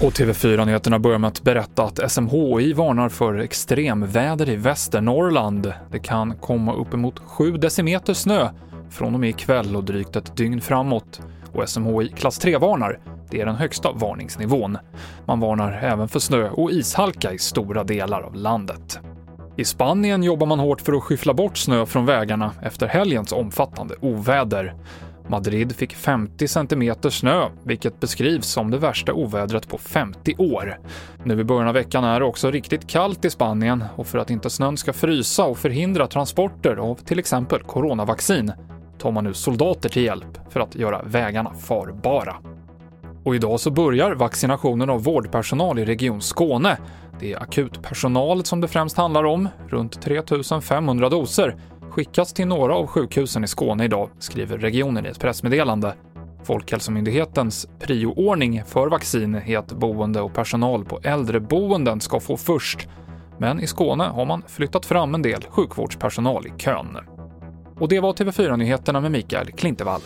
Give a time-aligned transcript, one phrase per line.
[0.00, 5.72] Och TV4-nyheterna börjar med att berätta att SMHI varnar för extremväder i Västernorrland.
[5.90, 8.48] Det kan komma uppemot 7 decimeter snö
[8.90, 11.20] från och med ikväll och drygt ett dygn framåt.
[11.52, 12.98] Och SMHI klass 3-varnar.
[13.30, 14.78] Det är den högsta varningsnivån.
[15.26, 19.00] Man varnar även för snö och ishalka i stora delar av landet.
[19.56, 23.94] I Spanien jobbar man hårt för att skyffla bort snö från vägarna efter helgens omfattande
[24.00, 24.74] oväder.
[25.28, 30.78] Madrid fick 50 cm snö, vilket beskrivs som det värsta ovädret på 50 år.
[31.24, 34.30] Nu i början av veckan är det också riktigt kallt i Spanien och för att
[34.30, 38.52] inte snön ska frysa och förhindra transporter av till exempel coronavaccin
[38.98, 42.36] tar man nu soldater till hjälp för att göra vägarna farbara.
[43.24, 46.76] Och idag så börjar vaccinationen av vårdpersonal i Region Skåne.
[47.20, 50.22] Det är akutpersonal som det främst handlar om, runt 3
[50.62, 51.56] 500 doser
[51.98, 55.94] skickas till några av sjukhusen i Skåne idag, skriver regionen i ett pressmeddelande.
[56.44, 62.88] Folkhälsomyndighetens prioordning för vaccin är att boende och personal på äldreboenden ska få först.
[63.38, 66.98] Men i Skåne har man flyttat fram en del sjukvårdspersonal i kön.
[67.80, 70.00] Och det var TV4-nyheterna med Mikael Klintevall.